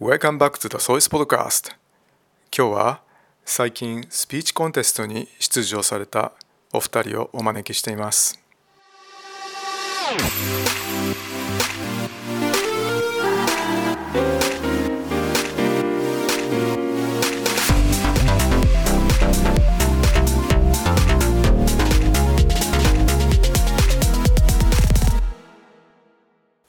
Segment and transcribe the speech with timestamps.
[0.00, 1.72] Welcome back to the Sois Podcast.
[2.56, 3.00] 今日は
[3.44, 6.30] 最近スピーチコンテストに出場された
[6.72, 8.38] お二人をお招きしています。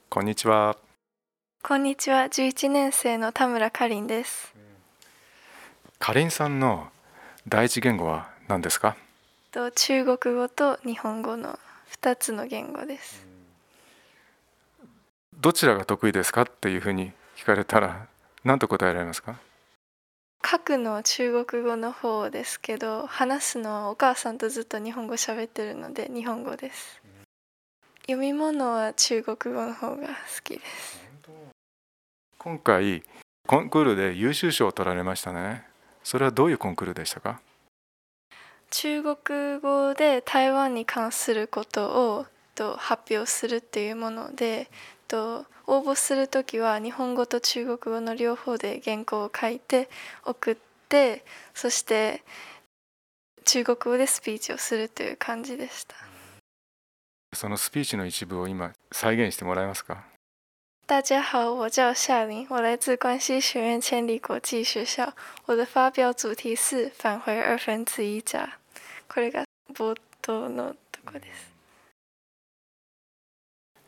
[0.10, 0.89] こんにちは。
[1.70, 4.56] こんにちは、11年生の田村かりんです。
[6.00, 6.88] かりんさんの
[7.48, 8.98] 第一言語は何ですか？
[9.52, 11.60] と中国語と日本語の
[12.02, 13.24] 2つの言語です。
[15.40, 18.08] どちらが得意ですかっていうふうに聞かれたら
[18.44, 19.36] 何と答えられますか？
[20.44, 27.00] 書くのは中国語の方ですけど、話すのはお母さんとずっと日本語喋ってるので日本語です。
[28.08, 30.14] 読み物は中国語の方が好
[30.44, 31.09] きです。
[32.42, 33.04] 今回
[33.48, 35.66] コンクールで優秀賞を取られましたね。
[36.06, 37.42] それはどういうコンクールでしたか？
[38.72, 44.70] 中国語で台湾に関することをと発表するっていうもので
[45.10, 49.90] と応募する時は日本語と中国語の両方で原稿を書いて
[50.26, 52.24] 送ってそして
[53.44, 55.96] 中国語でスピーチをするという感じでした。
[57.34, 60.06] そのスピーチの一部を今再現してもらえますか？
[60.90, 65.14] 大家好，我叫夏琳，我来自关西学院千里国际学校。
[65.46, 68.58] 我的发表主题是返回二分之一加。
[69.08, 71.52] これが冒頭のとこです。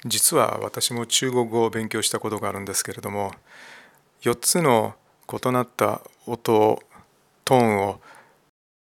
[0.05, 3.33] 実は私も中国語を勉強したことがあるんですけれども
[4.21, 4.93] 4つの
[5.27, 6.83] 異なった音を
[7.43, 7.99] トーンを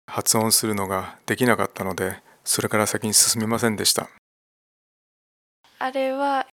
[0.08, 4.10] 発音するのができなかったのでそれから先に進めませんでした
[5.78, 6.48] あれは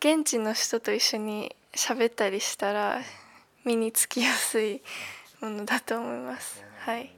[0.00, 3.00] 現地の人と一緒に喋ったりしたら
[3.64, 4.80] 身につきやすい
[5.40, 6.64] ものだと思います。
[6.78, 7.10] はい。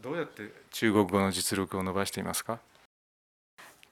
[0.00, 2.60] どうやって中国語の実力を伸ばしていますか？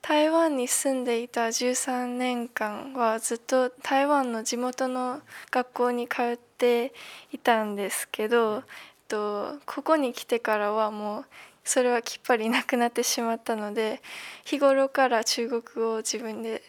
[0.01, 6.93] 台湾に住んでいた13年間はずっと台湾の地元の学校に通って
[7.31, 8.63] いたんですけど、えっ
[9.07, 11.25] と、ここに来てからはもう
[11.63, 14.01] それはきっぱりなくなってしまったので
[14.43, 16.63] 日頃から中国語を自分で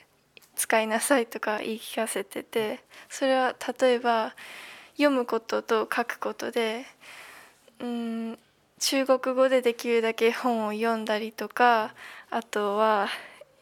[0.62, 4.33] 使いなさいとか言い聞かせててそれは例えば
[4.93, 6.84] 読むことと書くことで
[7.81, 8.39] うん
[8.78, 11.95] 中国語でできるだけ本を読んだりとか
[12.31, 13.09] あとは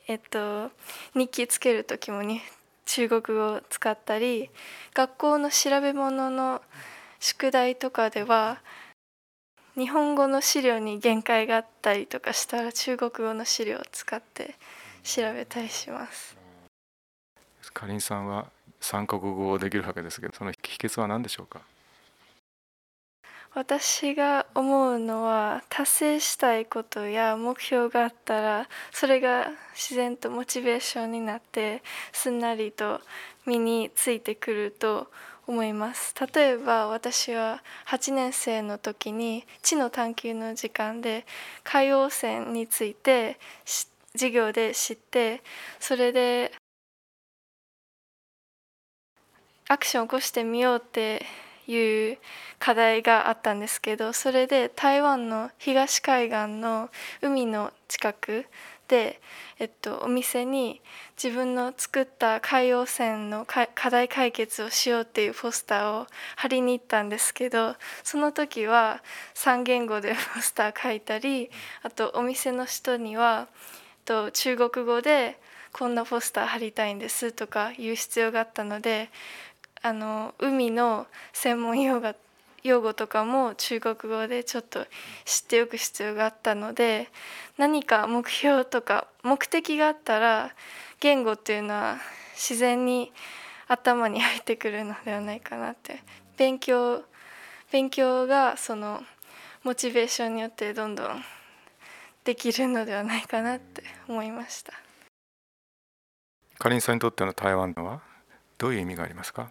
[0.09, 0.71] えっと
[1.15, 2.43] 日記つける時もに
[2.84, 4.50] 中国語を使ったり
[4.93, 6.60] 学校の調べ物の
[7.19, 8.60] 宿題とかでは
[9.75, 14.55] 日本語の資料に限界があったりとかしたら中国語の資料を使って
[15.03, 16.40] 調べたりします。
[17.72, 18.47] かりんさんは
[18.81, 21.60] 三国語をできるわけですけどその秘訣は何でしょうか？
[23.53, 31.82] 私が思うのは達成したいことや目標があったらそれが自然とモチベーションになって
[32.12, 33.00] すんなりと
[33.47, 35.09] 身についてくると
[35.48, 36.15] 思います。
[36.32, 41.27] 例えば私は8年生の時に知の探求の時間で
[41.65, 43.37] 海洋汚染について
[44.12, 45.42] 授業で知って
[45.81, 46.53] それで
[49.70, 51.25] アクションを起こしてみようって
[51.69, 52.19] いう
[52.58, 56.91] 課題があったんですけどそれで台湾の東海岸の
[57.22, 58.47] 海の近く
[58.88, 59.20] で、
[59.60, 60.80] えっと、お店に
[61.22, 69.04] 自分の作った海洋汚の課題解決をしようっていうポスターを貼りに行ったんですけどその時は
[69.36, 71.48] 3言語でポスター書いたり
[71.84, 73.47] あとお店の人には
[74.04, 75.38] と中国語で
[75.72, 79.09] こんなポスター貼りたいんですとか言う必要があったので
[79.82, 82.14] あの海の専門用語
[82.62, 84.86] 用語とかも中国語でちょっと
[85.24, 87.08] 知っておく必要があったので
[87.56, 90.54] 何か目標とか目的があったら
[91.00, 91.96] 言語っていうのは
[92.34, 93.12] 自然に
[93.68, 96.02] 頭に入ってくるのではないかなって
[96.36, 97.02] 勉強
[97.72, 99.03] 勉強がその
[99.62, 101.24] モチベーションによってどんどん
[102.24, 104.74] できるのではないかなって思いました。
[106.59, 108.03] かりんさんにとっての台湾は
[108.59, 109.50] どういう意味がありますか？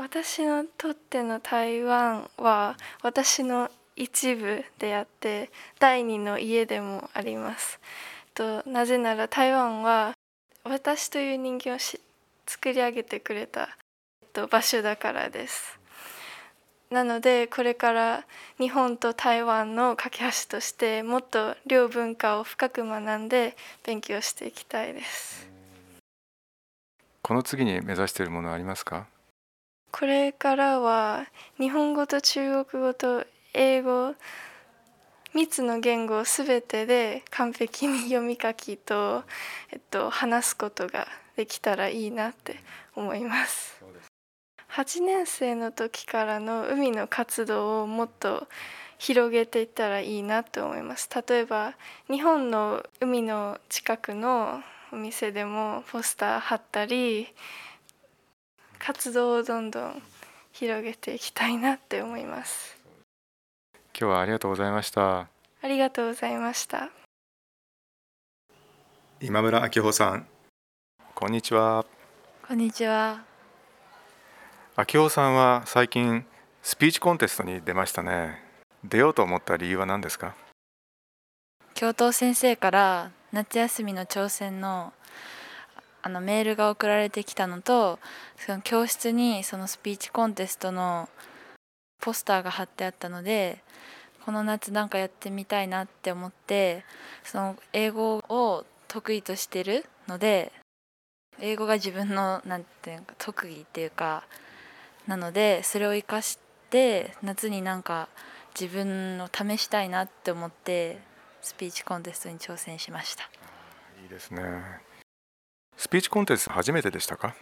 [0.00, 5.50] 私のとっての台湾は私の一部であって
[5.80, 7.80] 第二の家でもあります。
[8.32, 10.14] となぜなら台湾は
[10.62, 12.00] 私という人間をし
[12.46, 13.76] 作り上げてくれた、
[14.22, 15.80] えっと、場所だからです。
[16.90, 18.24] なのでこれから
[18.58, 25.48] 日本と台湾の架け橋としてもっと両文化を深く学んで勉強していきたいです。
[27.20, 29.08] この次に目指しているものはありますか？
[29.90, 31.26] これからは
[31.58, 33.24] 日本語と中国語と
[33.54, 34.14] 英語
[35.34, 39.24] 3つの言語すべてで完璧に読み書きと、
[39.70, 41.06] えっと、話すことが
[41.36, 42.56] できたらいいなって
[42.96, 43.82] 思います。
[44.70, 48.46] 8年生の時からの海の活動をもっと
[48.98, 51.74] 広げていったらいいなと思います例えば
[52.10, 54.60] 日本の海の近くの
[54.92, 57.28] お店でもポスター貼ったり
[58.88, 60.02] 活動をどんどん
[60.50, 62.74] 広げていきたいなって思います。
[63.92, 65.18] 今日はありがとうございました。
[65.18, 65.28] あ
[65.64, 66.88] りがとうございました。
[69.20, 70.26] 今村明穂さん。
[71.14, 71.84] こんにちは。
[72.46, 73.24] こんにちは。
[74.78, 76.24] 明穂さんは最近
[76.62, 78.42] スピーチコンテストに出ましたね。
[78.84, 80.34] 出ようと思った理由は何ですか？
[81.74, 84.94] 教頭先生から夏休みの挑戦の
[86.02, 87.98] あのメールが送られてきたのと
[88.36, 91.08] その教室にそのスピーチコンテストの
[92.00, 93.62] ポスターが貼ってあったので
[94.24, 96.84] この夏なんかやってみたいなって思って
[97.24, 100.52] その英語を得意としてるので
[101.40, 104.24] 英語が自分のなんていうか特技っていうか
[105.06, 106.38] なのでそれを生かし
[106.70, 108.08] て夏になんか
[108.58, 110.98] 自分を試したいなって思って
[111.40, 113.24] スピーチコンテストに挑戦しました。
[114.02, 114.87] いいですね。
[115.78, 117.34] スピーチコンテスト初めてでしたか？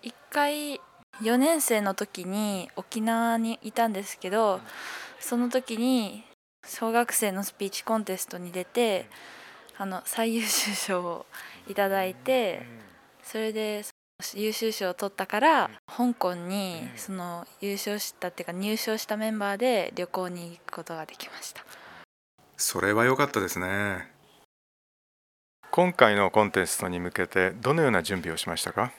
[0.00, 0.80] 一回
[1.20, 4.60] 4年生の時に沖縄にいたんですけど
[5.20, 6.24] その時に
[6.64, 9.08] 小学生のスピーチコンテストに出て
[9.76, 11.26] あの最優秀賞を
[11.68, 12.62] いただいて
[13.24, 13.82] それで
[14.34, 21.64] 優秀賞を取ったから香港にその優勝したっていうか入賞したメンバーで旅行に行くことができました。
[22.56, 24.12] それは良かったですね
[25.74, 28.92] 今回のコンテストに向けてどのような準備をしましたか？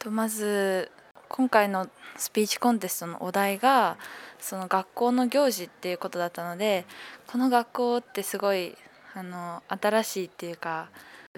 [0.00, 0.90] とまず
[1.28, 3.96] 今回のスピーチコンテストのお題が
[4.40, 6.86] その学校の行事っていうことだったので
[7.28, 8.76] この学校ってすごい
[9.14, 10.88] あの新しいっていうか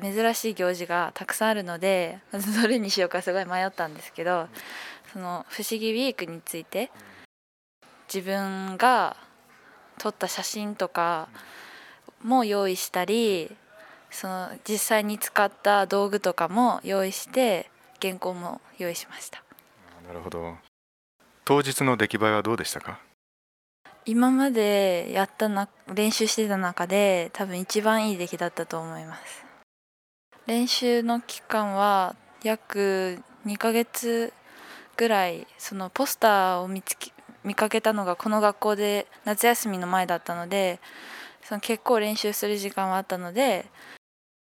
[0.02, 4.48] 珍しい行事がたくさんあるのでまずどれにしようかすごい迷ったんですけど
[5.12, 6.90] その不思議ウィークについて
[8.08, 9.14] 自分が
[9.98, 11.28] 撮った写真とか
[12.22, 13.54] も用意したり
[14.10, 17.70] その実際に使った道具とかも用意して
[18.00, 19.42] 原稿も用意しました。
[20.06, 20.56] なるほど。
[21.44, 22.98] 当日の出来栄えはどうでしたか？
[24.04, 29.44] 今までやったな練習してた中で多分一番いい出来だったと思います。
[30.46, 32.14] 練習の期間は
[32.44, 34.32] 約2ヶ月
[34.96, 37.12] ぐらいそのポスターを見つけ
[37.42, 40.80] 見かけたのがこの学校で夏休みの前だったので
[41.46, 43.66] その結構練習する時間はあったので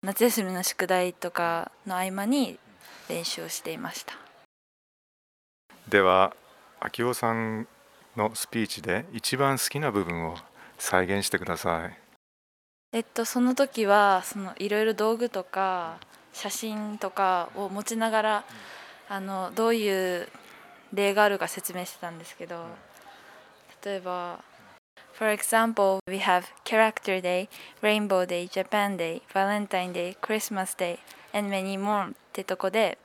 [0.03, 2.59] 夏休みの宿題とかの合間に
[3.11, 4.15] 練習をしていました。
[5.89, 6.35] では
[6.81, 7.69] 秋夫さん
[8.17, 10.37] のスピーチで一番好きな部分を
[10.79, 11.99] 再現してください。
[12.95, 15.99] えっとその時はそのいろいろ道具とか
[16.33, 18.45] 写真とかを持ちながら
[19.11, 20.29] あのどういう
[20.95, 22.65] 例があるか説明してたんですけど
[23.85, 24.41] 例えば
[25.19, 27.49] For example, we have Character Day,
[27.81, 30.99] Rainbow Day, Japan Day, Valentine Day, Christmas Day,
[31.33, 32.99] and many more ってとこで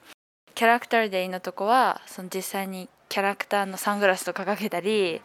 [0.53, 5.21] キャラクターデイのとこはその実際にキャラクターのサングラスとかかけたり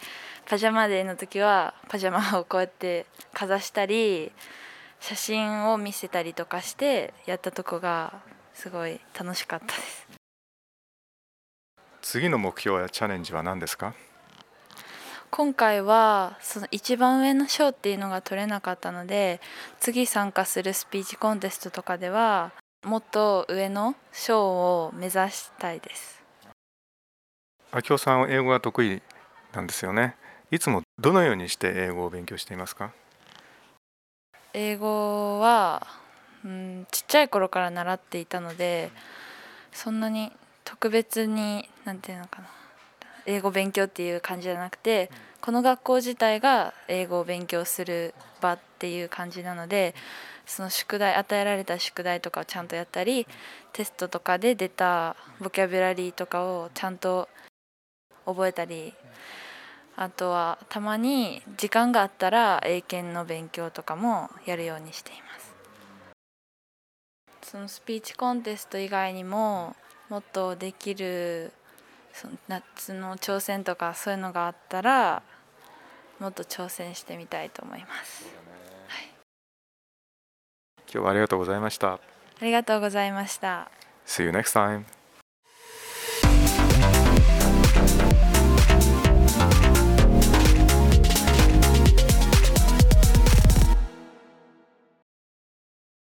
[0.48, 4.30] パジャマデーの時はパジャマをこうやってかざしたり
[5.00, 8.14] 写真を見せたりとかしてやったとこが
[8.54, 10.06] すごい楽しかったです。
[12.00, 13.92] 次の目標やチャレンジは何ですか？
[15.30, 19.40] 今回はその一番上の賞っていうのが取れなかったので
[19.80, 22.52] 次参加するスピーチコンテストとかでは
[22.84, 26.22] もっと上の賞を目指したいです。
[27.74, 29.02] 明夫さんは英語が得意
[29.52, 30.16] なんですよね。
[30.50, 32.92] いつもどのようにして英語を勉強していますか？
[34.54, 35.86] 英語は、
[36.44, 38.90] うん、ちっちゃい頃から習っていたので
[39.72, 40.32] そんなに
[40.64, 42.48] 特別に何て言うのかな
[43.26, 49.94] 英語勉強っていう感じじゃなくてこの学校自体が英語を勉強する場っていう感じなので
[50.46, 53.26] その宿題与えられた宿題とかをちゃんとやったり
[53.72, 57.28] テストとかで出たボキャブラリーとかをちゃんと
[58.24, 58.94] 覚えたり
[59.96, 65.26] あとはたまに時間があったら英検の勉強とかもやるようにしています。
[67.50, 69.76] そのスピーチコンテスト以外にも
[70.08, 71.52] もっとできる
[72.16, 75.22] その夏の挑戦とかそういうのがあったら
[76.18, 78.24] もっと挑戦してみたいと思います、
[78.88, 79.08] はい、
[80.90, 81.92] 今日はありがとうございました。
[81.92, 82.00] あ
[82.40, 83.70] りがとうございました。
[84.06, 84.95] See you next time